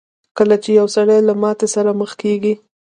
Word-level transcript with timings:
کله 0.37 0.55
چې 0.63 0.69
يو 0.79 0.87
سړی 0.95 1.19
له 1.27 1.33
ماتې 1.41 1.67
سره 1.75 1.91
مخ 1.99 2.11
کېږي. 2.21 2.53